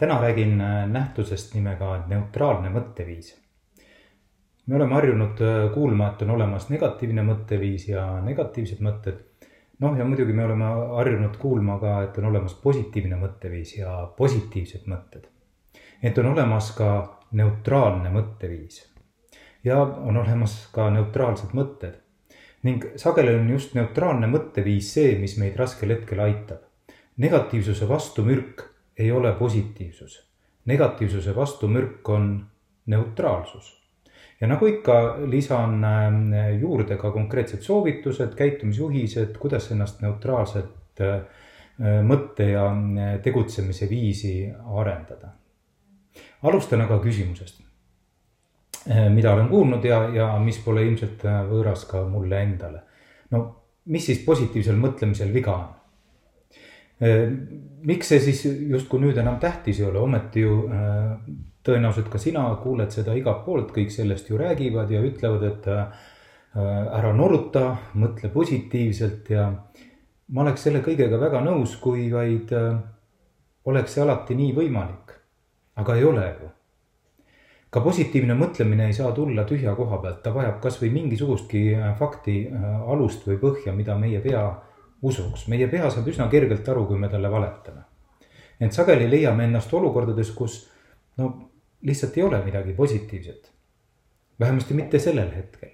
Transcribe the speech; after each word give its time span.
täna 0.00 0.20
räägin 0.22 0.60
äh, 0.60 0.88
nähtusest 0.88 1.54
nimega 1.54 2.04
neutraalne 2.08 2.70
mõtteviis. 2.72 3.34
me 4.66 4.76
oleme 4.76 4.94
harjunud 4.94 5.40
äh, 5.44 5.72
kuulma, 5.74 6.06
et 6.08 6.22
on 6.22 6.30
olemas 6.30 6.68
negatiivne 6.70 7.22
mõtteviis 7.22 7.88
ja 7.88 8.04
negatiivsed 8.24 8.80
mõtted. 8.80 9.18
noh, 9.80 9.98
ja 9.98 10.04
muidugi 10.04 10.32
me 10.32 10.44
oleme 10.44 10.70
harjunud 10.94 11.36
kuulma 11.36 11.76
ka, 11.78 12.02
et 12.02 12.18
on 12.18 12.30
olemas 12.30 12.54
positiivne 12.62 13.18
mõtteviis 13.20 13.76
ja 13.76 14.08
positiivsed 14.16 14.88
mõtted. 14.88 15.28
et 16.02 16.18
on 16.18 16.30
olemas 16.32 16.72
ka 16.72 17.20
neutraalne 17.32 18.10
mõtteviis 18.16 18.80
ja 19.64 19.82
on 19.82 20.16
olemas 20.16 20.56
ka 20.72 20.88
neutraalsed 20.90 21.52
mõtted 21.52 22.00
ning 22.62 22.88
sageli 22.96 23.36
on 23.36 23.50
just 23.50 23.74
neutraalne 23.74 24.32
mõtteviis 24.32 24.94
see, 24.94 25.18
mis 25.18 25.36
meid 25.36 25.56
raskel 25.56 25.92
hetkel 25.92 26.20
aitab. 26.20 26.64
negatiivsuse 27.16 27.88
vastu 27.88 28.24
mürk 28.24 28.69
ei 29.00 29.12
ole 29.12 29.32
positiivsus. 29.32 30.30
negatiivsuse 30.64 31.36
vastumürk 31.36 32.08
on 32.08 32.46
neutraalsus. 32.86 33.80
ja 34.40 34.46
nagu 34.48 34.66
ikka, 34.66 35.16
lisan 35.26 35.84
äh, 35.84 36.60
juurde 36.60 36.96
ka 36.96 37.10
konkreetsed 37.10 37.62
soovitused, 37.62 38.34
käitumisjuhised, 38.34 39.36
kuidas 39.38 39.70
ennast 39.72 40.00
neutraalset 40.00 41.00
äh, 41.00 41.20
mõtte 42.04 42.50
ja 42.52 42.66
äh, 42.70 43.18
tegutsemise 43.22 43.88
viisi 43.88 44.52
arendada. 44.80 45.32
alustan 46.42 46.80
aga 46.80 46.98
küsimusest, 46.98 47.60
mida 49.12 49.32
olen 49.32 49.48
kuulnud 49.48 49.84
ja, 49.84 50.02
ja 50.14 50.28
mis 50.40 50.58
pole 50.64 50.84
ilmselt 50.88 51.24
võõras 51.48 51.84
ka 51.88 52.04
mulle 52.08 52.42
endale. 52.42 52.80
no 53.30 53.42
mis 53.84 54.06
siis 54.06 54.24
positiivsel 54.24 54.76
mõtlemisel 54.76 55.32
viga 55.32 55.56
on? 55.56 55.79
Äh, 57.00 57.30
miks 57.88 58.10
see 58.12 58.20
siis 58.20 58.42
justkui 58.44 59.00
nüüd 59.00 59.16
enam 59.20 59.38
tähtis 59.40 59.78
ei 59.80 59.86
ole, 59.88 60.02
ometi 60.04 60.42
ju 60.44 60.56
äh, 60.68 61.14
tõenäoliselt 61.64 62.10
ka 62.12 62.20
sina 62.20 62.42
kuuled 62.60 62.92
seda 62.92 63.14
igalt 63.16 63.46
poolt, 63.46 63.72
kõik 63.72 63.92
sellest 63.94 64.28
ju 64.28 64.36
räägivad 64.40 64.92
ja 64.92 65.00
ütlevad, 65.04 65.46
et 65.48 65.68
äh, 65.72 66.04
ära 66.98 67.14
noruta, 67.16 67.64
mõtle 67.96 68.28
positiivselt 68.34 69.30
ja 69.32 69.48
ma 70.34 70.44
oleks 70.44 70.66
selle 70.66 70.82
kõigega 70.84 71.16
väga 71.20 71.40
nõus, 71.46 71.76
kui 71.80 72.08
vaid 72.12 72.50
oleks 73.70 73.94
see 73.94 74.02
alati 74.02 74.34
nii 74.34 74.56
võimalik. 74.56 75.14
aga 75.80 75.94
ei 75.96 76.04
ole 76.04 76.24
ju. 76.26 76.48
ka 77.70 77.80
positiivne 77.80 78.34
mõtlemine 78.34 78.88
ei 78.90 78.92
saa 78.92 79.12
tulla 79.12 79.44
tühja 79.44 79.76
koha 79.78 80.00
pealt, 80.02 80.22
ta 80.22 80.34
vajab 80.34 80.58
kasvõi 80.60 80.90
mingisugustki 80.90 81.62
fakti 81.98 82.50
alust 82.86 83.26
või 83.28 83.38
põhja, 83.38 83.72
mida 83.72 83.96
meie 83.96 84.20
pea 84.20 84.42
usuks, 85.02 85.46
meie 85.48 85.68
pea 85.68 85.90
saab 85.90 86.08
üsna 86.08 86.28
kergelt 86.32 86.68
aru, 86.68 86.86
kui 86.86 86.98
me 86.98 87.08
talle 87.08 87.30
valetame. 87.32 87.86
ent 88.60 88.76
sageli 88.76 89.08
leiame 89.08 89.46
ennast 89.48 89.72
olukordades, 89.72 90.30
kus 90.36 90.66
no 91.16 91.30
lihtsalt 91.82 92.16
ei 92.18 92.22
ole 92.22 92.44
midagi 92.44 92.72
positiivset. 92.72 93.52
vähemasti 94.40 94.74
mitte 94.74 94.98
sellel 94.98 95.30
hetkel. 95.34 95.70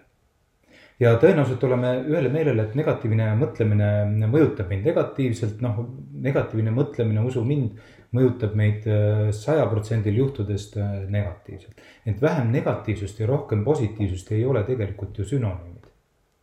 ja 1.01 1.17
tõenäoliselt 1.21 1.65
oleme 1.65 1.93
ühele 2.09 2.29
meelele, 2.33 2.63
et 2.63 2.75
negatiivne 2.75 3.35
mõtlemine 3.37 3.91
mõjutab 4.31 4.69
meid 4.69 4.87
negatiivselt, 4.87 5.61
noh, 5.61 5.83
negatiivne 6.13 6.71
mõtlemine, 6.71 7.25
usu 7.27 7.45
mind, 7.45 7.77
mõjutab 8.17 8.55
meid 8.57 8.87
äh, 8.89 9.29
saja 9.35 9.67
protsendil 9.67 10.17
juhtudest 10.23 10.77
äh, 10.81 11.03
negatiivselt. 11.09 11.83
ent 12.07 12.23
vähem 12.23 12.51
negatiivsust 12.53 13.21
ja 13.21 13.27
rohkem 13.27 13.65
positiivsust 13.65 14.33
ei 14.33 14.45
ole 14.45 14.63
tegelikult 14.65 15.19
ju 15.19 15.25
sünonüümid. 15.25 15.91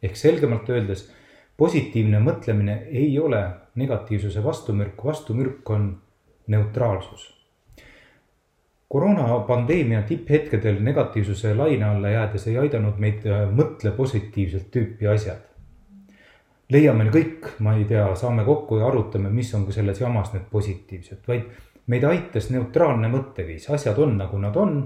ehk 0.03 0.18
selgemalt 0.18 0.69
öeldes 0.69 1.09
positiivne 1.58 2.19
mõtlemine 2.19 2.78
ei 2.90 3.19
ole 3.19 3.44
negatiivsuse 3.75 4.44
vastumürk, 4.44 5.06
vastumürk 5.06 5.69
on 5.69 6.02
neutraalsus. 6.47 7.34
koroonapandeemia 8.94 10.02
tipphetkedel 10.02 10.75
negatiivsuse 10.80 11.56
laine 11.56 11.86
alla 11.86 12.09
jäädes 12.09 12.47
ei 12.47 12.58
aidanud 12.58 13.00
meid 13.02 13.25
äh, 13.25 13.47
mõtle 13.50 13.91
positiivselt 13.91 14.69
tüüpi 14.72 15.08
asjad. 15.09 15.41
leiame 16.69 17.09
kõik, 17.09 17.47
ma 17.59 17.75
ei 17.78 17.85
tea, 17.85 18.16
saame 18.16 18.44
kokku 18.44 18.78
ja 18.78 18.88
arutame, 18.88 19.30
mis 19.30 19.53
on 19.53 19.72
selles 19.72 20.02
jamas 20.02 20.34
need 20.34 20.46
positiivsed, 20.52 21.22
vaid 21.28 21.44
meid 21.88 22.03
aitas 22.03 22.50
neutraalne 22.50 23.09
mõtteviis, 23.09 23.70
asjad 23.70 23.97
on 23.97 24.18
nagu 24.18 24.38
nad 24.38 24.56
on. 24.58 24.78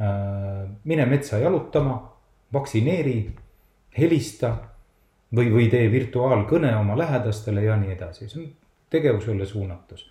Äh, 0.00 0.68
mine 0.84 1.06
metsa 1.06 1.38
jalutama, 1.38 1.98
vaktsineeri, 2.52 3.30
helista 3.98 4.56
või, 5.34 5.50
või 5.52 5.68
tee 5.70 5.90
virtuaalkõne 5.92 6.70
oma 6.76 6.96
lähedastele 6.98 7.64
ja 7.64 7.76
nii 7.76 7.92
edasi, 7.94 8.28
see 8.28 8.42
on 8.42 8.48
tegevusele 8.90 9.46
suunatus. 9.46 10.06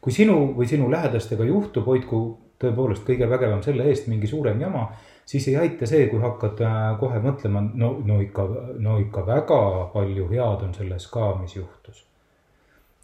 kui 0.00 0.12
sinu 0.12 0.52
või 0.56 0.68
sinu 0.68 0.90
lähedastega 0.90 1.44
juhtub, 1.44 1.86
hoidku 1.86 2.20
tõepoolest 2.60 3.06
kõige 3.06 3.28
vägevam 3.28 3.62
selle 3.62 3.86
eest 3.88 4.08
mingi 4.08 4.28
suurem 4.28 4.60
jama, 4.60 4.90
siis 5.24 5.48
ei 5.48 5.56
aita 5.56 5.86
see, 5.86 6.06
kui 6.10 6.20
hakkad 6.20 6.60
äh, 6.60 6.78
kohe 7.00 7.20
mõtlema, 7.24 7.62
no, 7.74 7.94
no 8.04 8.20
ikka, 8.20 8.46
no 8.78 8.98
ikka 9.00 9.24
väga 9.26 9.60
palju 9.94 10.28
head 10.32 10.66
on 10.68 10.74
selles 10.76 11.06
ka, 11.12 11.34
mis 11.40 11.56
juhtus. 11.56 12.04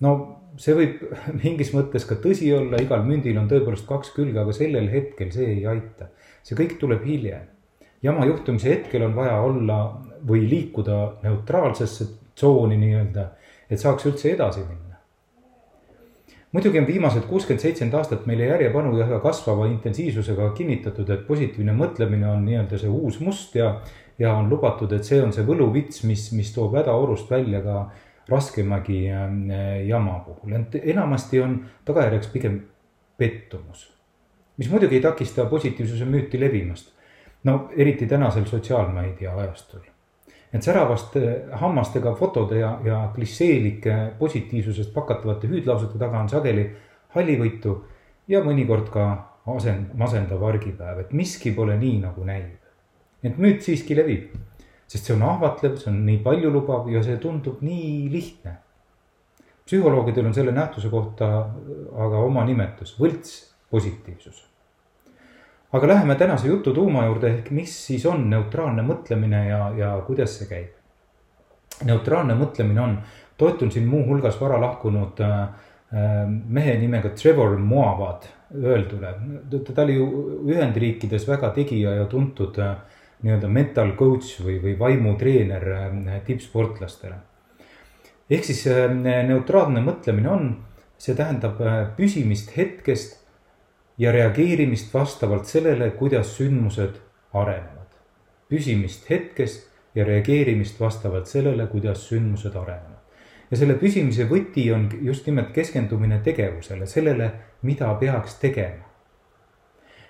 no 0.00 0.12
see 0.60 0.76
võib 0.76 1.02
mingis 1.42 1.72
mõttes 1.74 2.04
ka 2.08 2.20
tõsi 2.20 2.52
olla, 2.54 2.80
igal 2.82 3.04
mündil 3.04 3.38
on 3.40 3.48
tõepoolest 3.48 3.88
kaks 3.88 4.12
külge, 4.16 4.38
aga 4.40 4.52
sellel 4.52 4.88
hetkel 4.92 5.32
see 5.32 5.58
ei 5.58 5.66
aita. 5.66 6.12
see 6.42 6.58
kõik 6.58 6.78
tuleb 6.80 7.04
hiljem 7.04 7.48
jama 8.02 8.26
juhtumise 8.26 8.70
hetkel 8.70 9.02
on 9.02 9.16
vaja 9.16 9.40
olla 9.40 9.78
või 10.28 10.46
liikuda 10.50 10.98
neutraalsesse 11.22 12.06
tsooni 12.34 12.76
nii-öelda, 12.80 13.28
et 13.70 13.80
saaks 13.80 14.06
üldse 14.06 14.32
edasi 14.32 14.60
minna. 14.60 14.82
muidugi 16.52 16.78
on 16.80 16.86
viimased 16.86 17.26
kuuskümmend, 17.28 17.60
seitsekümmend 17.60 17.94
aastat 17.98 18.26
meile 18.26 18.46
järjepanu 18.46 18.94
ja 18.96 19.06
üha 19.06 19.18
kasvava 19.20 19.66
intensiivsusega 19.68 20.50
kinnitatud, 20.56 21.10
et 21.10 21.26
positiivne 21.26 21.74
mõtlemine 21.76 22.28
on 22.30 22.44
nii-öelda 22.46 22.78
see 22.80 22.88
uus 22.88 23.20
must 23.20 23.54
ja, 23.54 23.80
ja 24.18 24.32
on 24.34 24.48
lubatud, 24.48 24.92
et 24.92 25.04
see 25.04 25.20
on 25.22 25.34
see 25.36 25.44
võluvits, 25.44 26.04
mis, 26.08 26.30
mis 26.32 26.52
toob 26.54 26.78
hädaorust 26.78 27.30
välja 27.30 27.60
ka 27.64 27.82
raskemagi 28.28 29.02
äh, 29.12 29.28
jama 29.86 30.18
puhul, 30.26 30.56
ent 30.58 30.78
enamasti 30.82 31.40
on 31.40 31.60
tagajärjeks 31.84 32.32
pigem 32.32 32.60
pettumus. 33.16 33.92
mis 34.56 34.70
muidugi 34.70 34.96
ei 34.96 35.02
takista 35.04 35.44
positiivsuse 35.44 36.04
müüti 36.04 36.40
levimast 36.40 36.96
no 37.46 37.68
eriti 37.76 38.06
tänasel 38.06 38.44
sotsiaalmeedia 38.44 39.36
ajastul. 39.36 39.80
Et 40.54 40.62
säravast 40.62 41.16
hammastega 41.60 42.14
fotode 42.14 42.60
ja, 42.60 42.78
ja 42.84 43.00
klisseelike 43.14 43.96
positiivsusest 44.18 44.92
pakatavate 44.94 45.50
hüüdlausete 45.50 45.98
taga 45.98 46.20
on 46.22 46.30
sageli 46.30 46.68
hallivõitu 47.16 47.74
ja 48.30 48.42
mõnikord 48.44 48.90
ka 48.92 49.06
asend-, 49.56 49.94
masendav 49.98 50.42
argipäev, 50.46 51.04
et 51.04 51.12
miski 51.16 51.52
pole 51.56 51.76
nii, 51.80 51.98
nagu 52.04 52.24
näib. 52.26 52.54
et 53.26 53.38
müüt 53.42 53.62
siiski 53.64 53.96
levib, 53.96 54.34
sest 54.86 55.08
see 55.08 55.14
on 55.16 55.24
ahvatlev, 55.26 55.78
see 55.80 55.90
on 55.90 56.04
nii 56.06 56.20
paljulubav 56.22 56.90
ja 56.92 57.02
see 57.02 57.18
tundub 57.22 57.62
nii 57.66 58.08
lihtne. 58.12 58.56
psühholoogidel 59.66 60.26
on 60.26 60.34
selle 60.34 60.52
nähtuse 60.52 60.88
kohta 60.88 61.30
aga 62.06 62.26
oma 62.26 62.44
nimetus, 62.46 62.94
võlts 63.00 63.38
positiivsus 63.70 64.44
aga 65.76 65.88
läheme 65.90 66.14
tänase 66.14 66.48
jutu 66.48 66.72
tuuma 66.74 67.04
juurde, 67.04 67.30
ehk 67.38 67.50
mis 67.52 67.74
siis 67.86 68.06
on 68.08 68.24
neutraalne 68.30 68.82
mõtlemine 68.86 69.42
ja, 69.48 69.60
ja 69.76 69.92
kuidas 70.06 70.38
see 70.38 70.48
käib. 70.48 70.72
neutraalne 71.84 72.34
mõtlemine 72.34 72.80
on, 72.80 72.98
toetun 73.36 73.70
siin 73.72 73.86
muuhulgas 73.88 74.40
vara 74.40 74.60
lahkunud 74.60 75.20
äh, 75.20 75.40
äh, 75.92 76.22
mehe 76.28 76.78
nimega 76.80 77.10
Trevor 77.12 77.58
Moavad 77.58 78.24
öeldule. 78.54 79.14
ta 79.74 79.82
oli 79.82 79.94
ju 79.94 80.06
Ühendriikides 80.48 81.28
väga 81.28 81.50
tegija 81.50 81.94
ja 81.94 82.06
tuntud 82.06 82.58
äh, 82.58 82.76
nii-öelda 83.22 83.48
mental 83.48 83.92
coach 83.96 84.40
või, 84.44 84.56
või 84.62 84.78
vaimutreener 84.78 85.68
äh, 85.72 86.22
tippsportlastele. 86.24 87.16
ehk 88.30 88.44
siis 88.44 88.66
äh, 88.66 88.88
neutraalne 89.28 89.80
mõtlemine 89.84 90.28
on, 90.32 90.50
see 90.98 91.14
tähendab 91.14 91.60
äh, 91.60 91.78
püsimist 91.96 92.56
hetkest 92.56 93.25
ja 93.98 94.12
reageerimist 94.12 94.94
vastavalt 94.94 95.46
sellele, 95.46 95.90
kuidas 95.90 96.36
sündmused 96.36 97.00
arenevad. 97.32 97.72
püsimist 98.48 99.10
hetkes 99.10 99.66
ja 99.94 100.04
reageerimist 100.04 100.80
vastavalt 100.80 101.26
sellele, 101.26 101.66
kuidas 101.66 102.08
sündmused 102.08 102.54
arenevad. 102.54 103.00
ja 103.50 103.56
selle 103.56 103.74
püsimise 103.74 104.28
võti 104.28 104.72
on 104.74 104.88
just 105.02 105.26
nimelt 105.26 105.52
keskendumine 105.52 106.18
tegevusele, 106.24 106.86
sellele, 106.86 107.30
mida 107.62 107.94
peaks 107.94 108.34
tegema. 108.34 108.84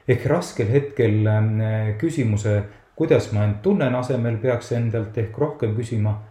ehk 0.09 0.27
raskel 0.27 0.69
hetkel 0.71 1.27
äh, 1.27 1.99
küsimuse, 1.99 2.62
kuidas 2.97 3.33
ma 3.33 3.44
end 3.44 3.62
tunnen 3.62 3.94
asemel, 3.94 4.37
peaks 4.37 4.73
endalt 4.73 5.19
ehk 5.19 5.38
rohkem 5.38 5.77
küsima, 5.77 6.23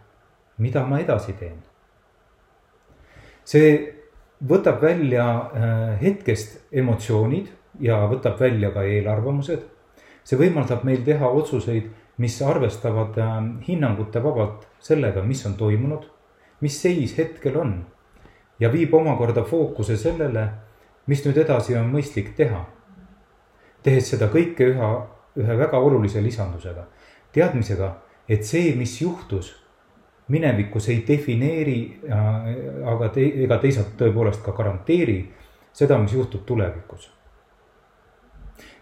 mida 0.57 0.85
ma 0.85 0.99
edasi 0.99 1.33
teen. 1.33 1.63
see 3.45 3.95
võtab 4.43 4.81
välja 4.81 5.25
äh, 5.25 6.01
hetkest 6.01 6.59
emotsioonid 6.71 7.47
ja 7.79 8.05
võtab 8.09 8.39
välja 8.39 8.71
ka 8.71 8.83
eelarvamused. 8.83 9.63
see 10.25 10.37
võimaldab 10.37 10.83
meil 10.83 11.03
teha 11.05 11.27
otsuseid, 11.27 11.89
mis 12.17 12.41
arvestavad 12.41 13.17
äh, 13.17 13.33
hinnangute 13.67 14.23
vabalt 14.23 14.67
sellega, 14.79 15.23
mis 15.23 15.45
on 15.45 15.55
toimunud, 15.55 16.05
mis 16.61 16.81
seis 16.81 17.17
hetkel 17.17 17.57
on 17.57 17.85
ja 18.59 18.71
viib 18.71 18.93
omakorda 18.93 19.43
fookuse 19.43 19.97
sellele, 19.97 20.49
mis 21.07 21.25
nüüd 21.25 21.37
edasi 21.37 21.75
on 21.77 21.91
mõistlik 21.91 22.35
teha. 22.35 22.65
tehes 23.83 24.07
seda 24.09 24.25
kõike 24.33 24.65
üha, 24.71 24.87
ühe 25.37 25.57
väga 25.57 25.77
olulise 25.77 26.21
lisandusega, 26.21 26.87
teadmisega, 27.31 27.91
et 28.27 28.43
see, 28.43 28.73
mis 28.75 29.01
juhtus 29.01 29.51
minevikus 30.27 30.89
ei 30.89 31.03
defineeri, 31.07 31.99
äh, 32.11 32.87
aga 32.93 33.09
te, 33.09 33.25
ega 33.45 33.57
teisalt 33.61 33.93
tõepoolest 33.99 34.41
ka 34.45 34.55
garanteeri 34.57 35.19
seda, 35.73 35.97
mis 36.01 36.13
juhtub 36.13 36.45
tulevikus. 36.45 37.11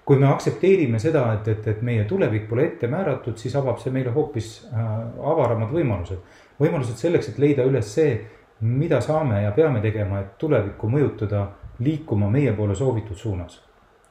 kui 0.06 0.18
me 0.20 0.28
aktsepteerime 0.28 1.00
seda, 1.00 1.22
et, 1.34 1.48
et, 1.48 1.68
et 1.68 1.82
meie 1.82 2.04
tulevik 2.04 2.50
pole 2.50 2.66
ette 2.66 2.88
määratud, 2.92 3.38
siis 3.40 3.54
avab 3.56 3.78
see 3.80 3.92
meile 3.92 4.12
hoopis 4.12 4.50
äh, 4.68 4.88
avaramad 5.32 5.72
võimalused. 5.72 6.40
võimalused 6.60 7.00
selleks, 7.00 7.30
et 7.30 7.40
leida 7.40 7.68
üles 7.68 7.94
see, 7.94 8.18
mida 8.62 9.02
saame 9.02 9.44
ja 9.44 9.52
peame 9.52 9.82
tegema, 9.82 10.20
et 10.20 10.38
tulevikku 10.40 10.90
mõjutada 10.90 11.48
liikuma 11.80 12.30
meie 12.30 12.54
poole 12.54 12.76
soovitud 12.76 13.18
suunas. 13.18 13.62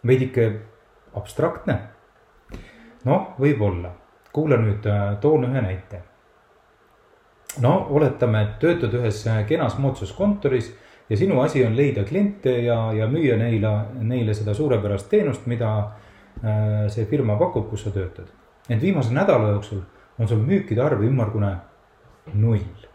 veidike 0.06 0.52
abstraktne. 1.14 1.78
noh, 3.04 3.34
võib-olla, 3.40 3.92
kuula 4.32 4.56
nüüd, 4.56 4.86
äh, 4.86 5.20
toon 5.20 5.44
ühe 5.44 5.60
näite 5.60 6.11
no 7.60 7.86
oletame, 7.90 8.42
et 8.42 8.54
töötad 8.62 8.94
ühes 8.96 9.24
kenas 9.48 9.76
moodsas 9.78 10.12
kontoris 10.16 10.72
ja 11.10 11.16
sinu 11.16 11.40
asi 11.40 11.64
on 11.66 11.76
leida 11.76 12.04
kliente 12.04 12.54
ja, 12.64 12.92
ja 12.96 13.08
müüa 13.10 13.36
neile, 13.36 13.72
neile 14.00 14.34
seda 14.34 14.54
suurepärast 14.54 15.10
teenust, 15.10 15.46
mida 15.46 15.72
äh, 15.82 16.86
see 16.92 17.04
firma 17.10 17.36
pakub, 17.40 17.68
kus 17.70 17.84
sa 17.84 17.90
töötad. 17.90 18.30
ent 18.68 18.82
viimase 18.82 19.12
nädala 19.12 19.48
jooksul 19.48 19.82
on 20.18 20.28
sul 20.28 20.38
müükide 20.46 20.82
arv 20.82 21.02
ümmargune 21.02 21.56
null. 22.34 22.86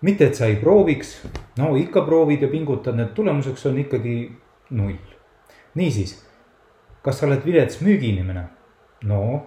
mitte, 0.00 0.26
et 0.26 0.34
sa 0.34 0.46
ei 0.46 0.56
prooviks, 0.56 1.22
no 1.58 1.76
ikka 1.76 2.02
proovid 2.02 2.42
ja 2.42 2.48
pingutad, 2.48 2.96
need 2.96 3.14
tulemuseks 3.14 3.66
on 3.66 3.78
ikkagi 3.78 4.32
null. 4.70 4.98
niisiis, 5.74 6.18
kas 7.02 7.18
sa 7.18 7.26
oled 7.26 7.44
vilets 7.44 7.80
müügiinimene? 7.80 8.44
no 9.04 9.46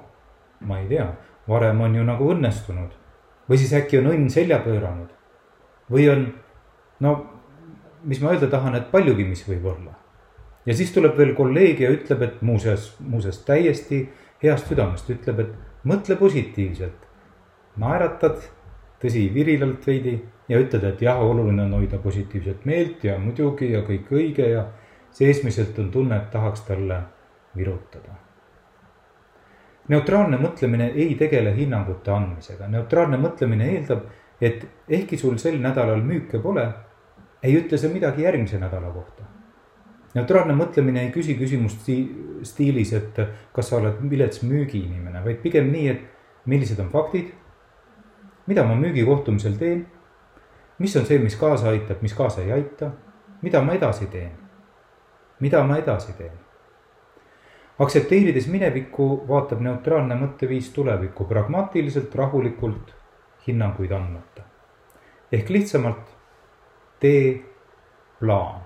ma 0.59 0.79
ei 0.79 0.87
tea, 0.87 1.11
varem 1.47 1.81
on 1.81 1.95
ju 1.95 2.03
nagu 2.03 2.33
õnnestunud 2.33 2.98
või 3.49 3.57
siis 3.57 3.73
äkki 3.73 3.99
on 3.99 4.11
õnn 4.13 4.29
selja 4.29 4.59
pööranud. 4.63 5.09
või 5.89 6.09
on, 6.09 6.27
no 6.99 7.15
mis 8.03 8.21
ma 8.21 8.33
öelda 8.33 8.47
tahan, 8.47 8.75
et 8.75 8.91
paljugi, 8.91 9.25
mis 9.25 9.43
võib 9.47 9.65
olla. 9.65 9.95
ja 10.65 10.75
siis 10.75 10.91
tuleb 10.93 11.17
veel 11.17 11.33
kolleeg 11.35 11.81
ja 11.81 11.89
ütleb, 11.89 12.21
et 12.21 12.41
muuseas, 12.41 12.93
muuseas 12.99 13.41
täiesti 13.45 14.09
heast 14.43 14.67
südamest 14.67 15.09
ütleb, 15.09 15.39
et 15.39 15.53
mõtle 15.83 16.15
positiivselt. 16.15 17.07
naeratad, 17.77 18.41
tõsi, 19.01 19.29
virilalt 19.33 19.87
veidi 19.87 20.19
ja 20.49 20.59
ütled, 20.59 20.83
et 20.83 21.01
jah, 21.01 21.19
oluline 21.21 21.63
on 21.63 21.73
hoida 21.79 21.97
positiivset 21.97 22.65
meelt 22.65 23.03
ja 23.03 23.17
muidugi 23.19 23.71
ja 23.71 23.81
kõik 23.81 24.11
õige 24.11 24.49
ja 24.49 24.65
seesmiselt 25.11 25.79
on 25.79 25.91
tunne, 25.91 26.17
et 26.17 26.31
tahaks 26.31 26.61
talle 26.67 27.03
virutada 27.55 28.28
neutraalne 29.89 30.37
mõtlemine 30.37 30.91
ei 30.93 31.15
tegele 31.17 31.53
hinnangute 31.55 32.11
andmisega, 32.13 32.67
neutraalne 32.69 33.17
mõtlemine 33.21 33.71
eeldab, 33.73 34.05
et 34.41 34.65
ehkki 34.87 35.17
sul 35.17 35.37
sel 35.41 35.57
nädalal 35.61 36.03
müüke 36.05 36.41
pole, 36.43 36.67
ei 37.43 37.55
ütle 37.57 37.77
see 37.77 37.91
midagi 37.93 38.23
järgmise 38.27 38.59
nädala 38.61 38.91
kohta. 38.93 39.25
neutraalne 40.13 40.53
mõtlemine 40.57 41.03
ei 41.03 41.11
küsi 41.13 41.35
küsimust 41.37 41.89
stiilis, 42.43 42.93
et 42.93 43.19
kas 43.53 43.69
sa 43.69 43.77
oled 43.77 44.01
vilets 44.09 44.41
müügiinimene, 44.43 45.21
vaid 45.25 45.41
pigem 45.43 45.69
nii, 45.71 45.87
et 45.87 46.01
millised 46.45 46.79
on 46.79 46.89
faktid, 46.89 47.29
mida 48.47 48.63
ma 48.65 48.75
müügikohtumisel 48.75 49.57
teen, 49.57 49.85
mis 50.79 50.95
on 50.97 51.05
see, 51.05 51.19
mis 51.19 51.37
kaasa 51.37 51.69
aitab, 51.69 52.01
mis 52.01 52.13
kaasa 52.17 52.41
ei 52.41 52.51
aita, 52.57 52.91
mida 53.41 53.61
ma 53.61 53.77
edasi 53.77 54.09
teen, 54.09 54.31
mida 55.39 55.63
ma 55.63 55.77
edasi 55.77 56.13
teen 56.17 56.48
aktsepteerides 57.79 58.47
minevikku, 58.51 59.09
vaatab 59.27 59.61
neutraalne 59.63 60.17
mõtteviis 60.19 60.71
tulevikku 60.75 61.25
pragmaatiliselt, 61.29 62.15
rahulikult, 62.15 62.93
hinnanguid 63.47 63.91
andmata. 63.91 64.43
ehk 65.31 65.49
lihtsamalt 65.49 66.15
tee 66.99 67.43
plaan. 68.19 68.61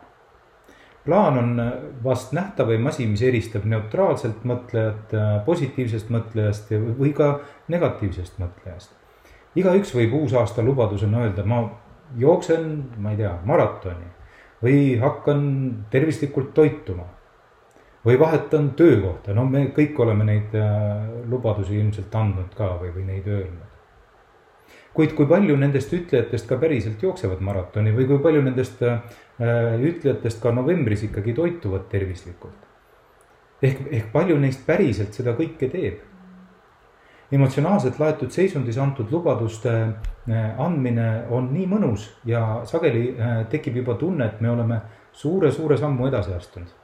plaan 1.05 1.37
on 1.37 1.61
vast 2.03 2.33
nähtavaim 2.33 2.87
asi, 2.87 3.07
mis 3.07 3.21
eristab 3.21 3.65
neutraalselt 3.65 4.43
mõtlejat 4.43 5.13
positiivsest 5.45 6.09
mõtlejast 6.09 6.71
või 6.99 7.13
ka 7.13 7.39
negatiivsest 7.67 8.39
mõtlejast. 8.39 8.91
igaüks 9.55 9.95
võib 9.95 10.13
uusaasta 10.13 10.61
lubadusena 10.63 11.21
öelda, 11.21 11.45
ma 11.45 11.69
jooksen, 12.17 12.83
ma 12.97 13.11
ei 13.11 13.17
tea, 13.17 13.37
maratoni 13.45 14.09
või 14.63 14.97
hakkan 14.99 15.85
tervislikult 15.91 16.53
toituma 16.53 17.05
või 18.05 18.19
vahetan 18.19 18.71
töökohta, 18.75 19.33
no 19.33 19.45
me 19.47 19.67
kõik 19.75 19.99
oleme 20.03 20.25
neid 20.27 20.55
äh, 20.59 21.05
lubadusi 21.29 21.77
ilmselt 21.79 22.15
andnud 22.15 22.51
ka 22.57 22.73
või, 22.81 22.91
või 22.95 23.05
neid 23.07 23.27
öelnud. 23.27 23.69
kuid 24.93 25.15
kui 25.17 25.25
palju 25.25 25.55
nendest 25.57 25.93
ütlejatest 25.93 26.47
ka 26.47 26.57
päriselt 26.61 27.01
jooksevad 27.01 27.39
maratoni 27.41 27.95
või 27.95 28.05
kui 28.07 28.19
palju 28.19 28.41
nendest 28.43 28.83
äh, 28.83 28.99
ütlejatest 29.79 30.41
ka 30.41 30.51
novembris 30.51 31.03
ikkagi 31.07 31.33
toituvad 31.33 31.87
tervislikult? 31.89 32.67
ehk, 33.61 33.87
ehk 33.91 34.11
palju 34.11 34.39
neist 34.39 34.65
päriselt 34.65 35.13
seda 35.13 35.37
kõike 35.39 35.71
teeb? 35.71 36.03
emotsionaalselt 37.31 37.99
laetud 37.99 38.31
seisundis 38.31 38.77
antud 38.77 39.11
lubaduste 39.11 39.71
äh, 39.71 40.59
andmine 40.59 41.25
on 41.31 41.53
nii 41.53 41.71
mõnus 41.71 42.11
ja 42.25 42.61
sageli 42.65 43.15
tekib 43.49 43.79
juba 43.79 43.95
tunne, 43.95 44.27
et 44.27 44.41
me 44.41 44.51
oleme 44.51 44.81
suure-suure 45.13 45.77
sammu 45.77 46.11
edasi 46.11 46.33
astunud 46.35 46.82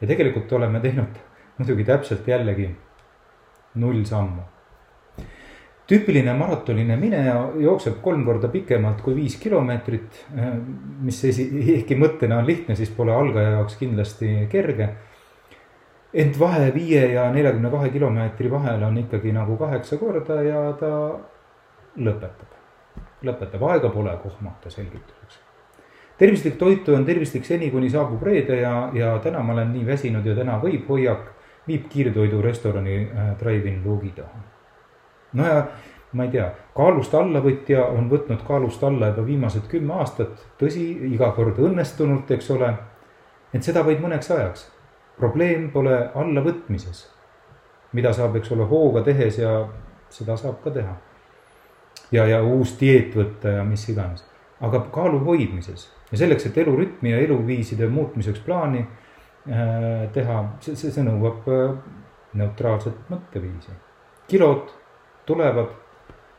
ja 0.00 0.08
tegelikult 0.08 0.52
oleme 0.52 0.80
teinud 0.80 1.18
muidugi 1.60 1.84
täpselt 1.84 2.28
jällegi 2.28 2.70
null 3.74 4.04
sammu. 4.04 4.42
tüüpiline 5.90 6.32
maratoniline 6.38 6.96
mineja 6.96 7.34
jookseb 7.58 7.96
kolm 8.02 8.22
korda 8.24 8.48
pikemalt 8.48 9.00
kui 9.02 9.16
viis 9.16 9.34
kilomeetrit, 9.42 10.20
mis 11.02 11.18
esi, 11.26 11.48
ehkki 11.74 11.98
mõttena 11.98 12.38
on 12.38 12.46
lihtne, 12.46 12.76
siis 12.78 12.92
pole 12.94 13.12
algaja 13.12 13.56
jaoks 13.56 13.76
kindlasti 13.80 14.46
kerge. 14.50 14.88
ent 16.14 16.38
vahe 16.38 16.72
viie 16.74 17.02
ja 17.12 17.28
neljakümne 17.32 17.70
kahe 17.70 17.90
kilomeetri 17.90 18.50
vahel 18.50 18.82
on 18.82 18.98
ikkagi 18.98 19.32
nagu 19.32 19.56
kaheksa 19.56 19.98
korda 19.98 20.40
ja 20.42 20.64
ta 20.80 20.94
lõpetab, 21.96 22.58
lõpetab, 23.22 23.68
aega 23.70 23.92
pole 23.94 24.16
kohmata 24.22 24.70
selgituseks 24.70 25.49
tervislik 26.20 26.58
toitu 26.60 26.94
on 26.94 27.04
tervislik 27.04 27.44
seni, 27.48 27.70
kuni 27.72 27.90
saabub 27.90 28.22
reede 28.22 28.60
ja, 28.60 28.90
ja 28.94 29.14
täna 29.24 29.40
ma 29.42 29.54
olen 29.56 29.72
nii 29.72 29.86
väsinud 29.86 30.26
ja 30.26 30.34
täna 30.36 30.58
võib 30.60 30.88
hoiak, 30.88 31.30
viib 31.68 31.86
kiirtoidu 31.88 32.42
restorani 32.44 32.96
äh, 33.06 33.30
drive-in 33.40 33.80
luugi 33.84 34.12
taha. 34.16 34.42
no 35.32 35.46
ja 35.46 35.62
ma 36.12 36.26
ei 36.26 36.32
tea, 36.34 36.50
kaalust 36.76 37.14
allavõtja 37.14 37.84
on 37.94 38.10
võtnud 38.10 38.42
kaalust 38.46 38.84
alla 38.84 39.12
juba 39.12 39.24
viimased 39.26 39.68
kümme 39.70 39.94
aastat, 40.02 40.42
tõsi, 40.60 40.84
iga 41.14 41.30
kord 41.36 41.58
õnnestunult, 41.58 42.30
eks 42.36 42.50
ole. 42.50 42.74
ent 43.54 43.64
seda 43.64 43.84
vaid 43.86 44.02
mõneks 44.02 44.30
ajaks. 44.30 44.66
probleem 45.16 45.70
pole 45.70 46.10
allavõtmises, 46.14 47.06
mida 47.92 48.12
saab, 48.12 48.36
eks 48.36 48.52
ole, 48.52 48.64
hooga 48.64 49.02
tehes 49.02 49.38
ja 49.38 49.68
seda 50.10 50.36
saab 50.36 50.60
ka 50.64 50.70
teha. 50.70 50.96
ja, 52.12 52.26
ja 52.26 52.42
uus 52.42 52.76
dieet 52.80 53.16
võtta 53.16 53.56
ja 53.56 53.64
mis 53.64 53.88
iganes, 53.88 54.24
aga 54.60 54.80
kaalu 54.92 55.22
hoidmises 55.24 55.88
ja 56.12 56.18
selleks, 56.18 56.46
et 56.46 56.58
elurütmi 56.58 57.10
ja 57.10 57.20
eluviiside 57.24 57.88
muutmiseks 57.88 58.40
plaani 58.44 58.80
äh, 58.80 60.08
teha, 60.12 60.42
see, 60.60 60.76
see, 60.76 60.92
see 60.92 61.04
nõuab 61.06 61.48
äh, 61.48 61.76
neutraalset 62.40 63.10
mõtteviisi. 63.10 63.76
kilod 64.28 64.68
tulevad, 65.26 65.72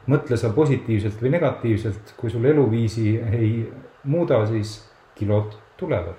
mõtle 0.07 0.37
sa 0.37 0.49
positiivselt 0.55 1.21
või 1.21 1.33
negatiivselt, 1.35 2.13
kui 2.17 2.29
sul 2.31 2.45
eluviisi 2.45 3.15
ei 3.19 3.51
muuda, 4.03 4.45
siis 4.47 4.77
kilod 5.15 5.55
tulevad. 5.77 6.15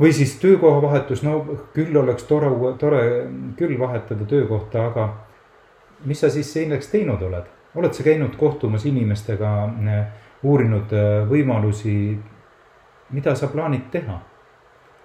või 0.00 0.12
siis 0.12 0.38
töökohavahetus, 0.40 1.22
no 1.22 1.44
küll 1.74 1.96
oleks 1.96 2.24
tore, 2.24 2.48
tore 2.78 3.02
küll 3.56 3.78
vahetada 3.78 4.24
töökohta, 4.24 4.86
aga 4.86 5.08
mis 6.04 6.20
sa 6.20 6.30
siis 6.30 6.52
selleks 6.52 6.88
teinud 6.88 7.22
oled? 7.22 7.44
oled 7.74 7.92
sa 7.94 8.02
käinud 8.02 8.34
kohtumas 8.36 8.84
inimestega 8.86 9.50
äh, 9.64 10.06
uurinud 10.42 10.92
äh, 10.92 11.28
võimalusi, 11.28 11.94
mida 13.10 13.34
sa 13.34 13.50
plaanid 13.52 13.90
teha 13.92 14.20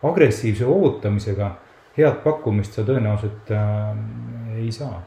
agressiivse 0.05 0.65
ootamisega 0.65 1.51
head 1.97 2.21
pakkumist 2.23 2.75
sa 2.75 2.85
tõenäoliselt 2.87 3.51
äh, 3.51 4.57
ei 4.59 4.71
saa. 4.71 5.01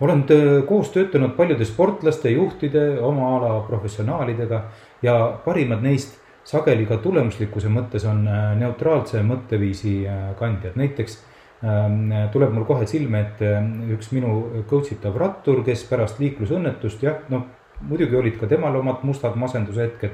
olen 0.00 0.24
koos 0.66 0.90
töötanud 0.90 1.36
paljude 1.36 1.64
sportlaste, 1.64 2.30
juhtide, 2.30 2.98
oma 3.00 3.36
ala 3.36 3.60
professionaalidega 3.66 4.62
ja 5.02 5.14
parimad 5.44 5.82
neist 5.82 6.18
sageli 6.44 6.86
ka 6.86 6.96
tulemuslikkuse 7.02 7.70
mõttes 7.70 8.06
on 8.08 8.24
äh, 8.26 8.54
neutraalse 8.58 9.22
mõtteviisi 9.22 10.00
äh, 10.06 10.32
kandjad, 10.38 10.76
näiteks 10.76 11.18
ähm, 11.64 12.10
tuleb 12.32 12.54
mul 12.54 12.66
kohe 12.66 12.86
silme 12.86 13.20
ette 13.20 13.54
üks 13.94 14.10
minu 14.16 14.64
coach 14.70 14.94
itav 14.96 15.16
rattur, 15.20 15.62
kes 15.64 15.84
pärast 15.90 16.18
liiklusõnnetust 16.22 17.04
jah, 17.04 17.22
noh 17.30 17.46
muidugi 17.88 18.16
olid 18.16 18.38
ka 18.40 18.46
temal 18.46 18.76
omad 18.76 19.02
mustad 19.02 19.36
masendushetked 19.36 20.10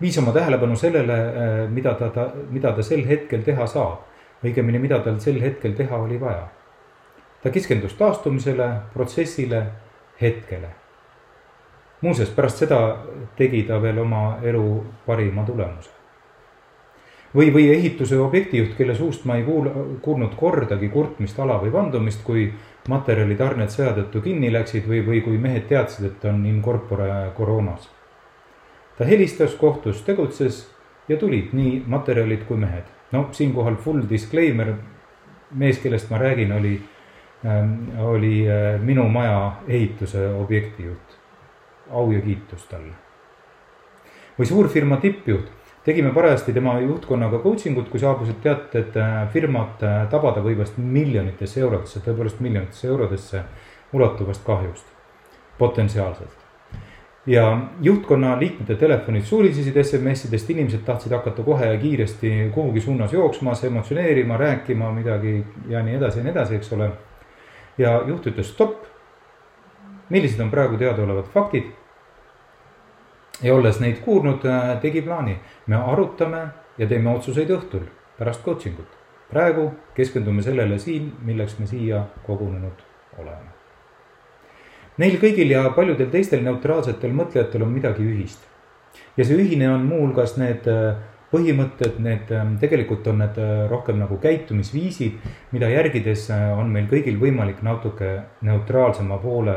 viis 0.00 0.18
oma 0.18 0.32
tähelepanu 0.32 0.76
sellele, 0.76 1.12
äh, 1.12 1.70
mida 1.70 1.94
ta, 1.94 2.08
ta, 2.08 2.30
mida 2.50 2.72
ta 2.72 2.82
sel 2.82 3.06
hetkel 3.06 3.42
teha 3.42 3.66
saab. 3.66 4.04
õigemini, 4.38 4.78
mida 4.78 5.00
tal 5.02 5.16
sel 5.18 5.40
hetkel 5.42 5.72
teha 5.74 5.96
oli 5.98 6.20
vaja. 6.20 6.48
ta 7.42 7.50
keskendus 7.50 7.94
taastumisele, 7.94 8.68
protsessile, 8.92 9.66
hetkele. 10.20 10.68
muuseas, 12.00 12.30
pärast 12.30 12.56
seda 12.56 12.96
tegi 13.36 13.62
ta 13.62 13.82
veel 13.82 13.98
oma 13.98 14.38
elu 14.42 14.84
parima 15.06 15.44
tulemuse. 15.44 15.90
või, 17.34 17.52
või 17.52 17.70
ehituse 17.70 18.18
objektijuht, 18.18 18.76
kelle 18.76 18.94
suust 18.94 19.24
ma 19.24 19.36
ei 19.36 19.44
kuul-, 19.44 19.98
kuulnud 20.02 20.34
kordagi 20.34 20.88
kurtmist, 20.88 21.38
ala 21.38 21.58
või 21.62 21.72
vandumist, 21.72 22.22
kui 22.24 22.52
materjalitarned 22.88 23.70
sõja 23.70 23.92
tõttu 23.96 24.24
kinni 24.24 24.50
läksid 24.52 24.88
või, 24.88 25.04
või 25.06 25.22
kui 25.24 25.38
mehed 25.38 25.68
teadsid, 25.68 26.10
et 26.10 26.24
on 26.28 26.44
in 26.48 26.62
corpore 26.64 27.08
koroonas 27.36 27.88
ta 28.98 29.04
helistas, 29.04 29.54
kohtus, 29.54 30.02
tegutses 30.02 30.64
ja 31.08 31.16
tulid 31.16 31.52
nii 31.54 31.82
materjalid 31.86 32.44
kui 32.48 32.56
mehed. 32.58 32.84
no 33.12 33.28
siinkohal 33.32 33.76
full 33.76 34.02
disclaimer, 34.10 34.74
mees, 35.50 35.78
kellest 35.78 36.10
ma 36.10 36.18
räägin, 36.18 36.52
oli 36.52 36.74
äh,, 37.46 38.04
oli 38.04 38.48
äh, 38.50 38.80
minu 38.80 39.08
maja 39.08 39.52
ehituse 39.68 40.28
objektijuht. 40.34 41.18
au 41.90 42.10
ja 42.12 42.20
kiitus 42.20 42.64
talle. 42.64 42.92
või 44.38 44.46
suurfirma 44.46 44.96
tippjuht, 44.96 45.46
tegime 45.88 46.10
parajasti 46.12 46.52
tema 46.52 46.74
juhtkonnaga 46.82 47.38
coaching 47.40 47.78
ut, 47.80 47.88
kui 47.88 48.00
saabusid 48.02 48.42
teated 48.44 48.96
äh, 49.00 49.22
firmat 49.32 49.80
äh, 49.86 50.02
tabada 50.12 50.42
võivast 50.44 50.76
miljonitesse 50.76 51.62
eurodesse, 51.64 52.02
tõepoolest 52.04 52.42
miljonitesse 52.44 52.90
eurodesse 52.90 53.40
ulatuvast 53.96 54.44
kahjust, 54.44 54.92
potentsiaalselt 55.58 56.44
ja 57.28 57.58
juhtkonna 57.84 58.34
liikmete 58.40 58.74
telefonid 58.80 59.24
sulisesid 59.28 59.76
SMS-idest, 59.82 60.50
inimesed 60.50 60.84
tahtsid 60.84 61.12
hakata 61.12 61.42
kohe 61.44 61.66
ja 61.66 61.80
kiiresti 61.80 62.30
kuhugi 62.54 62.80
suunas 62.80 63.12
jooksma, 63.12 63.52
emotsioneerima, 63.66 64.36
rääkima 64.36 64.92
midagi 64.92 65.44
ja 65.68 65.82
nii 65.82 65.96
edasi 65.96 66.18
ja 66.18 66.24
nii 66.24 66.32
edasi, 66.32 66.56
eks 66.56 66.72
ole. 66.72 66.90
ja 67.78 68.02
juht 68.06 68.26
ütles 68.26 68.52
stopp. 68.52 68.84
millised 70.08 70.40
on 70.40 70.50
praegu 70.50 70.76
teadaolevad 70.76 71.28
faktid? 71.34 71.68
Ja 73.42 73.54
olles 73.54 73.80
neid 73.80 74.00
kuulnud, 74.04 74.44
äh, 74.44 74.80
tegi 74.80 75.02
plaani, 75.02 75.38
me 75.66 75.76
arutame 75.76 76.46
ja 76.78 76.86
teeme 76.86 77.10
otsuseid 77.10 77.50
õhtul 77.50 77.86
pärast 78.18 78.44
coaching 78.44 78.78
ut. 78.78 78.96
praegu 79.30 79.70
keskendume 79.94 80.42
sellele 80.42 80.78
siin, 80.78 81.12
milleks 81.22 81.58
me 81.58 81.66
siia 81.66 82.06
kogunenud 82.26 82.82
oleme 83.18 83.58
Neil 84.98 85.20
kõigil 85.22 85.52
ja 85.52 85.62
paljudel 85.76 86.08
teistel 86.10 86.40
neutraalsetel 86.42 87.12
mõtlejatel 87.14 87.62
on 87.62 87.70
midagi 87.70 88.02
ühist. 88.02 88.40
ja 89.16 89.24
see 89.24 89.36
ühine 89.38 89.68
on 89.70 89.84
muuhulgas 89.86 90.36
need 90.40 90.66
äh, 90.66 90.96
põhimõtted, 91.30 91.98
need 92.02 92.30
ähm, 92.34 92.56
tegelikult 92.58 93.06
on 93.06 93.20
need 93.22 93.38
äh, 93.38 93.68
rohkem 93.70 93.98
nagu 94.00 94.18
käitumisviisid, 94.18 95.20
mida 95.52 95.68
järgides 95.70 96.28
on 96.32 96.72
meil 96.74 96.88
kõigil 96.90 97.18
võimalik 97.20 97.62
natuke 97.62 98.14
neutraalsema 98.42 99.18
poole, 99.22 99.56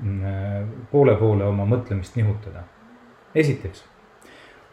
mm, 0.00 0.88
poole 0.90 1.16
poole 1.20 1.44
oma 1.44 1.68
mõtlemist 1.70 2.16
nihutada. 2.18 2.64
Esiteks, 3.34 3.84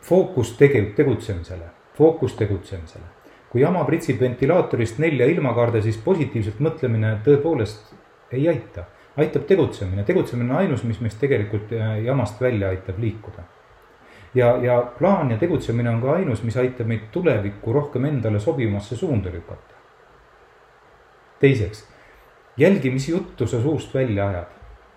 fookus 0.02 0.56
tege-, 0.58 0.94
tegutsemisele, 0.96 1.66
fookus 1.98 2.34
tegutsemisele. 2.36 3.06
kui 3.52 3.62
jama 3.62 3.84
pritsib 3.84 4.20
ventilaatorist 4.20 5.00
nelja 5.04 5.26
ilmakaarde, 5.28 5.82
siis 5.82 5.98
positiivselt 5.98 6.60
mõtlemine 6.64 7.18
tõepoolest 7.26 7.92
ei 8.32 8.48
aita 8.48 8.86
aitab 9.18 9.46
tegutsemine, 9.48 10.04
tegutsemine 10.04 10.54
on 10.54 10.58
ainus, 10.58 10.84
mis 10.84 11.00
meist 11.04 11.20
tegelikult 11.20 11.74
äh, 11.76 11.98
jamast 12.06 12.42
välja 12.42 12.70
aitab 12.70 13.00
liikuda. 13.00 13.44
ja, 14.36 14.58
ja 14.64 14.82
plaan 14.98 15.32
ja 15.32 15.38
tegutsemine 15.38 15.90
on 15.90 16.02
ka 16.02 16.14
ainus, 16.14 16.44
mis 16.44 16.58
aitab 16.58 16.88
meid 16.88 17.10
tulevikku 17.12 17.74
rohkem 17.74 18.06
endale 18.06 18.40
sobivasse 18.40 18.96
suunda 18.96 19.30
lükata. 19.32 19.76
teiseks, 21.40 21.88
jälgi, 22.58 22.92
mis 22.92 23.10
juttu 23.10 23.48
sa 23.48 23.62
suust 23.62 23.96
välja 23.96 24.28
ajad. 24.28 24.48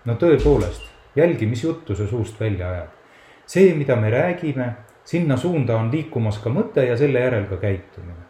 no 0.05 0.13
tõepoolest, 0.13 0.87
jälgi, 1.15 1.45
mis 1.45 1.63
juttu 1.63 1.95
sa 1.95 2.07
suust 2.07 2.39
välja 2.39 2.69
ajad. 2.69 2.94
See, 3.45 3.73
mida 3.75 3.95
me 3.95 4.09
räägime, 4.09 4.69
sinna 5.03 5.37
suunda 5.37 5.77
on 5.77 5.91
liikumas 5.91 6.39
ka 6.43 6.49
mõte 6.49 6.85
ja 6.87 6.97
selle 6.97 7.19
järel 7.19 7.45
ka 7.49 7.57
käitumine 7.61 8.25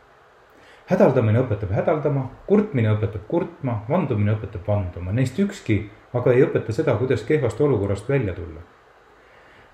hädaldamine 0.85 1.39
õpetab 1.41 1.71
hädaldama, 1.73 2.27
kurtmine 2.45 2.91
õpetab 2.93 3.23
kurtma, 3.27 3.79
vandumine 3.89 4.35
õpetab 4.35 4.67
vanduma, 4.67 5.13
neist 5.17 5.39
ükski 5.41 5.79
aga 6.15 6.33
ei 6.33 6.45
õpeta 6.45 6.73
seda, 6.75 6.95
kuidas 6.99 7.25
kehvast 7.27 7.61
olukorrast 7.61 8.09
välja 8.09 8.33
tulla. 8.33 8.61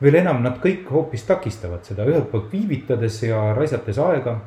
veel 0.02 0.16
enam, 0.18 0.40
nad 0.42 0.58
kõik 0.58 0.88
hoopis 0.90 1.24
takistavad 1.28 1.84
seda, 1.86 2.06
ühelt 2.10 2.32
poolt 2.32 2.52
viivitades 2.54 3.24
ja 3.24 3.54
raisates 3.54 4.00
aega. 4.00 4.40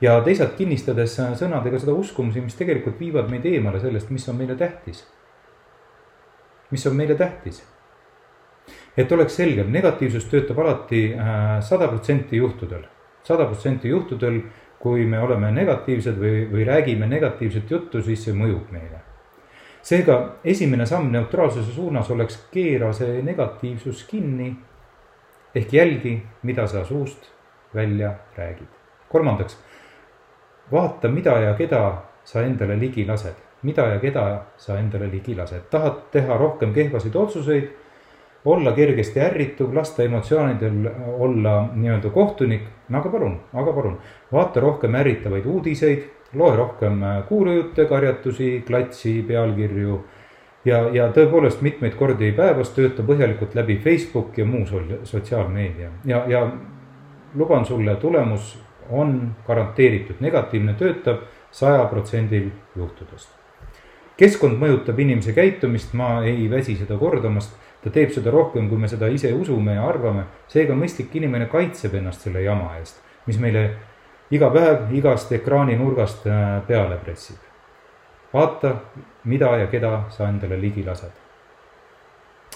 ja 0.00 0.20
teisalt 0.20 0.54
kinnistades 0.56 1.16
sõnadega 1.16 1.78
seda 1.78 1.92
uskumusi, 1.92 2.40
mis 2.40 2.54
tegelikult 2.54 3.00
viivad 3.00 3.30
meid 3.30 3.46
eemale 3.46 3.80
sellest, 3.80 4.10
mis 4.10 4.28
on 4.28 4.36
meile 4.36 4.54
tähtis. 4.54 5.06
mis 6.70 6.86
on 6.86 6.96
meile 6.96 7.14
tähtis 7.14 7.64
et 8.96 9.12
oleks 9.12 9.36
selgem, 9.36 9.72
negatiivsus 9.72 10.24
töötab 10.30 10.58
alati 10.58 11.02
äh, 11.14 11.60
sada 11.60 11.88
protsenti 11.88 12.36
juhtudel, 12.36 12.84
sada 13.22 13.46
protsenti 13.46 13.88
juhtudel 13.88 14.42
kui 14.78 15.06
me 15.06 15.20
oleme 15.20 15.50
negatiivsed 15.52 16.18
või, 16.18 16.46
või 16.52 16.64
räägime 16.66 17.06
negatiivset 17.10 17.70
juttu, 17.70 18.02
siis 18.02 18.24
see 18.24 18.34
mõjub 18.34 18.70
meile. 18.70 19.02
seega 19.82 20.14
esimene 20.44 20.86
samm 20.86 21.10
neutraalsuse 21.12 21.72
suunas 21.72 22.10
oleks 22.10 22.36
keera 22.52 22.92
see 22.92 23.22
negatiivsus 23.22 24.04
kinni. 24.04 24.56
ehk 25.54 25.72
jälgi, 25.72 26.22
mida 26.42 26.66
sa 26.66 26.84
suust 26.84 27.30
välja 27.74 28.14
räägid. 28.36 28.68
kolmandaks, 29.08 29.58
vaata, 30.72 31.08
mida 31.08 31.38
ja 31.40 31.54
keda 31.54 32.02
sa 32.24 32.42
endale 32.42 32.78
ligi 32.78 33.06
lased, 33.06 33.34
mida 33.62 33.86
ja 33.86 33.98
keda 33.98 34.44
sa 34.56 34.78
endale 34.78 35.10
ligi 35.10 35.34
lased, 35.34 35.62
tahad 35.70 36.10
teha 36.12 36.36
rohkem 36.36 36.72
kehvasid 36.72 37.16
otsuseid 37.16 37.68
olla 38.48 38.72
kergesti 38.72 39.20
ärrituv, 39.20 39.74
lasta 39.76 40.02
emotsioonidel 40.02 40.90
olla 41.18 41.54
nii-öelda 41.74 42.10
kohtunik, 42.10 42.62
no 42.88 42.98
aga 42.98 43.10
palun, 43.12 43.34
aga 43.52 43.72
palun, 43.72 43.98
vaata 44.32 44.60
rohkem 44.64 44.94
ärritavaid 44.94 45.46
uudiseid, 45.46 46.06
loe 46.34 46.56
rohkem 46.56 47.02
äh, 47.02 47.18
kuulujutte, 47.28 47.84
karjatusi, 47.84 48.62
klatsi, 48.66 49.22
pealkirju. 49.28 50.04
ja, 50.64 50.78
ja 50.92 51.06
tõepoolest 51.14 51.62
mitmeid 51.64 51.94
kordi 51.96 52.32
päevas 52.36 52.72
tööta 52.76 53.02
põhjalikult 53.06 53.54
läbi 53.54 53.78
Facebook 53.84 54.38
ja 54.38 54.44
muu 54.44 54.66
sotsiaalmeedia 55.04 55.90
ja, 56.04 56.24
ja 56.28 56.42
luban 57.34 57.64
sulle, 57.64 57.96
tulemus 57.96 58.58
on 58.90 59.34
garanteeritud, 59.46 60.16
negatiivne 60.20 60.74
töötab 60.74 61.24
saja 61.50 61.84
protsendil 61.84 62.50
juhtudest. 62.76 63.28
keskkond 64.16 64.58
mõjutab 64.58 64.98
inimese 64.98 65.32
käitumist, 65.32 65.92
ma 65.94 66.24
ei 66.24 66.50
väsi 66.50 66.76
seda 66.76 66.96
kordamast 66.98 67.54
ta 67.82 67.90
teeb 67.90 68.10
seda 68.14 68.30
rohkem, 68.34 68.68
kui 68.68 68.78
me 68.78 68.88
seda 68.88 69.08
ise 69.08 69.32
usume 69.32 69.74
ja 69.74 69.86
arvame. 69.88 70.24
seega 70.48 70.74
mõistlik 70.74 71.14
inimene 71.14 71.46
kaitseb 71.46 71.94
ennast 71.94 72.26
selle 72.26 72.42
jama 72.42 72.74
eest, 72.78 72.98
mis 73.26 73.38
meile 73.38 73.70
iga 74.30 74.50
päev 74.50 74.92
igast 74.94 75.32
ekraani 75.32 75.76
nurgast 75.76 76.26
äh, 76.26 76.60
peale 76.66 76.96
pressib. 76.96 77.36
vaata, 78.34 78.74
mida 79.24 79.56
ja 79.56 79.66
keda 79.66 80.04
sa 80.10 80.28
endale 80.28 80.60
ligi 80.60 80.84
lased. 80.84 81.12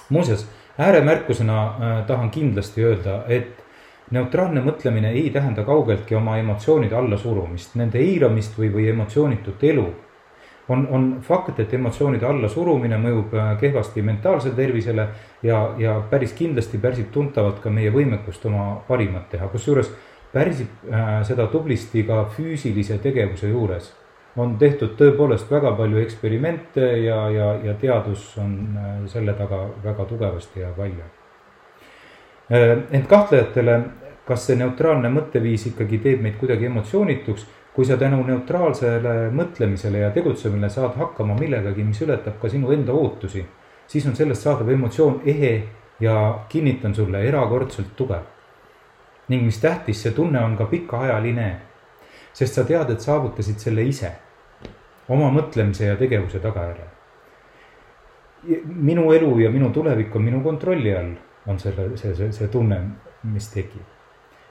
muuseas, 0.09 0.49
ääremärkusena 0.79 1.67
äh, 1.67 2.07
tahan 2.07 2.31
kindlasti 2.31 2.85
öelda, 2.85 3.23
et 3.29 3.63
neutraalne 4.11 4.61
mõtlemine 4.61 5.13
ei 5.13 5.31
tähenda 5.31 5.65
kaugeltki 5.65 6.15
oma 6.15 6.37
emotsioonide 6.37 6.97
allasurumist, 6.97 7.75
nende 7.75 7.99
eiramist 7.99 8.59
või, 8.59 8.73
või 8.73 8.89
emotsioonitut 8.91 9.65
elu 9.65 9.87
on, 10.69 10.87
on 10.91 11.21
fakt, 11.23 11.59
et 11.61 11.75
emotsioonide 11.75 12.27
allasurumine 12.27 12.99
mõjub 13.03 13.35
äh, 13.35 13.53
kehvasti 13.61 14.03
mentaalsele 14.03 14.55
tervisele 14.55 15.09
ja, 15.43 15.63
ja 15.79 15.97
päris 16.11 16.35
kindlasti 16.39 16.79
pärsib 16.79 17.11
tuntavalt 17.13 17.61
ka 17.63 17.71
meie 17.71 17.91
võimekust 17.95 18.47
oma 18.47 18.77
parimat 18.89 19.29
teha, 19.31 19.49
kusjuures 19.53 19.91
pärsib 20.33 20.87
äh, 20.91 21.19
seda 21.29 21.47
tublisti 21.53 22.05
ka 22.09 22.25
füüsilise 22.37 22.99
tegevuse 23.03 23.49
juures. 23.49 23.93
on 24.37 24.55
tehtud 24.59 24.95
tõepoolest 24.97 25.51
väga 25.51 25.75
palju 25.77 25.99
eksperimente 26.01 26.87
ja, 27.05 27.29
ja, 27.31 27.49
ja 27.65 27.75
teadus 27.75 28.39
on 28.39 28.55
äh, 28.77 28.95
selle 29.07 29.33
taga 29.33 29.67
väga 29.85 30.05
tugevasti 30.05 30.61
ja 30.61 30.71
palju. 30.77 31.11
ent 32.93 33.07
kahtlejatele 33.09 33.81
kas 34.27 34.47
see 34.47 34.57
neutraalne 34.59 35.11
mõtteviis 35.13 35.67
ikkagi 35.73 35.99
teeb 36.03 36.23
meid 36.23 36.39
kuidagi 36.41 36.69
emotsioonituks, 36.69 37.47
kui 37.75 37.85
sa 37.89 37.97
tänu 37.97 38.21
neutraalsele 38.27 39.31
mõtlemisele 39.33 40.03
ja 40.05 40.11
tegutsemisele 40.13 40.69
saad 40.71 40.97
hakkama 41.01 41.37
millegagi, 41.39 41.85
mis 41.85 42.03
ületab 42.05 42.37
ka 42.41 42.51
sinu 42.53 42.73
enda 42.75 42.93
ootusi, 42.93 43.45
siis 43.89 44.07
on 44.07 44.17
sellest 44.17 44.45
saadav 44.45 44.69
emotsioon 44.69 45.23
ehe 45.25 45.53
ja 46.01 46.17
kinnitan 46.49 46.95
sulle, 46.95 47.25
erakordselt 47.29 47.97
tugev. 47.97 48.29
ning 49.29 49.45
mis 49.47 49.59
tähtis, 49.61 50.03
see 50.03 50.13
tunne 50.13 50.41
on 50.45 50.57
ka 50.57 50.65
pikaajaline, 50.69 51.47
sest 52.37 52.59
sa 52.59 52.65
tead, 52.69 52.91
et 52.91 53.01
saavutasid 53.01 53.63
selle 53.63 53.85
ise, 53.89 54.11
oma 55.09 55.31
mõtlemise 55.33 55.87
ja 55.87 55.97
tegevuse 55.97 56.39
tagajärjel. 56.43 56.91
minu 58.65 59.13
elu 59.13 59.39
ja 59.39 59.51
minu 59.51 59.71
tulevik 59.71 60.17
on 60.17 60.23
minu 60.23 60.43
kontrolli 60.43 60.95
all, 60.97 61.15
on 61.47 61.59
selle, 61.59 61.97
see, 61.97 62.15
see, 62.15 62.33
see 62.33 62.49
tunne, 62.49 62.81
mis 63.23 63.49
tekib 63.49 64.02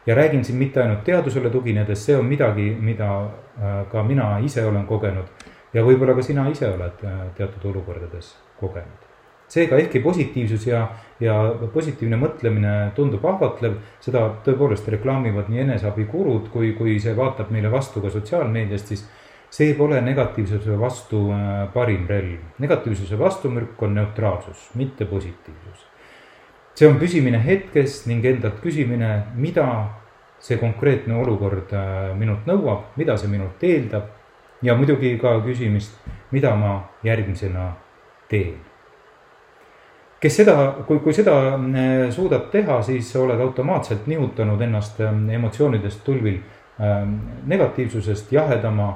ja 0.05 0.15
räägin 0.15 0.45
siin 0.45 0.57
mitte 0.57 0.81
ainult 0.81 1.03
teadusele 1.03 1.49
tuginedes, 1.49 2.05
see 2.05 2.17
on 2.17 2.25
midagi, 2.25 2.71
mida 2.79 3.11
äh, 3.21 3.87
ka 3.91 4.03
mina 4.03 4.37
ise 4.39 4.65
olen 4.65 4.85
kogenud 4.85 5.29
ja 5.73 5.83
võib-olla 5.85 6.15
ka 6.17 6.25
sina 6.25 6.47
ise 6.49 6.67
oled 6.69 7.05
äh, 7.05 7.21
teatud 7.37 7.69
olukordades 7.71 8.35
kogenud. 8.59 9.07
seega 9.51 9.75
ehkki 9.75 9.99
positiivsus 9.99 10.67
ja, 10.67 10.85
ja 11.19 11.33
positiivne 11.73 12.15
mõtlemine 12.15 12.75
tundub 12.95 13.25
ahvatlev, 13.27 13.73
seda 13.99 14.21
tõepoolest 14.45 14.87
reklaamivad 14.93 15.49
nii 15.51 15.65
eneseabikurud, 15.65 16.47
kui, 16.53 16.71
kui 16.77 16.99
see 17.03 17.15
vaatab 17.17 17.51
meile 17.51 17.71
vastu 17.71 18.01
ka 18.01 18.09
sotsiaalmeediast, 18.09 18.93
siis 18.93 19.05
see 19.51 19.73
pole 19.75 19.99
negatiivsuse 20.01 20.79
vastu 20.79 21.27
äh, 21.35 21.67
parim 21.73 22.07
relv. 22.09 22.57
negatiivsuse 22.63 23.19
vastumürk 23.19 23.81
on 23.83 23.95
neutraalsus, 23.99 24.69
mitte 24.75 25.05
positiivsus 25.05 25.90
see 26.75 26.87
on 26.87 26.99
püsimine 26.99 27.41
hetkes 27.43 28.05
ning 28.09 28.25
endalt 28.25 28.61
küsimine, 28.63 29.11
mida 29.35 29.65
see 30.41 30.57
konkreetne 30.57 31.15
olukord 31.21 31.73
äh, 31.75 32.11
minult 32.17 32.47
nõuab, 32.49 32.91
mida 32.97 33.17
see 33.19 33.29
minult 33.29 33.61
eeldab 33.63 34.09
ja 34.65 34.75
muidugi 34.77 35.13
ka 35.21 35.35
küsimist, 35.45 35.97
mida 36.33 36.55
ma 36.57 36.79
järgmisena 37.05 37.71
teen. 38.29 38.57
kes 40.21 40.35
seda, 40.37 40.55
kui, 40.87 40.99
kui 41.01 41.13
seda 41.13 41.35
äh, 41.57 42.09
suudad 42.13 42.49
teha, 42.53 42.81
siis 42.85 43.13
oled 43.19 43.39
automaatselt 43.41 44.07
nihutanud 44.07 44.61
ennast 44.61 45.01
äh, 45.01 45.13
emotsioonidest 45.37 46.03
tulvil 46.05 46.41
negatiivsusest 47.45 48.31
jahedama, 48.33 48.87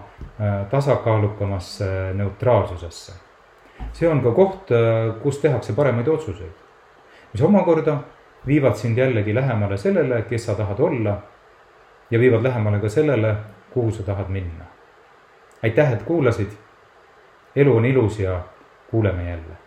tasakaalukamasse 0.71 2.13
neutraalsusesse. 2.17 3.13
see 3.93 4.09
on 4.09 4.23
ka 4.23 4.31
koht, 4.31 4.71
kus 5.21 5.37
tehakse 5.43 5.75
paremaid 5.77 6.07
otsuseid 6.07 6.64
mis 7.35 7.41
omakorda 7.41 7.97
viivad 8.47 8.75
sind 8.75 8.97
jällegi 8.97 9.35
lähemale 9.35 9.77
sellele, 9.77 10.21
kes 10.21 10.45
sa 10.45 10.53
tahad 10.55 10.79
olla 10.79 11.17
ja 12.11 12.19
viivad 12.19 12.43
lähemale 12.43 12.79
ka 12.79 12.89
sellele, 12.89 13.35
kuhu 13.73 13.91
sa 13.91 14.03
tahad 14.03 14.29
minna. 14.29 14.65
aitäh, 15.63 15.93
et 15.93 16.03
kuulasid. 16.03 16.47
elu 17.55 17.77
on 17.77 17.85
ilus 17.85 18.19
ja 18.19 18.39
kuuleme 18.91 19.29
jälle 19.29 19.64